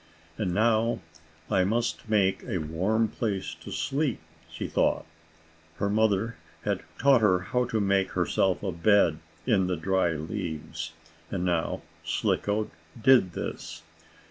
[0.35, 0.99] "And now
[1.51, 5.05] I must make a warm place to sleep," she thought.
[5.75, 10.93] Her mother had taught her how to make herself a bed in the dried leaves,
[11.29, 13.83] and now Slicko did this.